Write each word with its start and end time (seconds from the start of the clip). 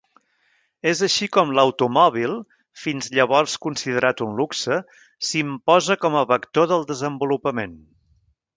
És 0.91 1.01
així 1.07 1.27
com 1.35 1.51
l'automòbil, 1.57 2.33
fins 2.85 3.11
llavors 3.17 3.55
considerat 3.67 4.25
un 4.29 4.33
luxe, 4.41 4.79
s'imposa 5.29 5.99
com 6.07 6.19
a 6.19 6.25
vector 6.35 6.71
del 6.73 6.89
desenvolupament. 6.95 7.79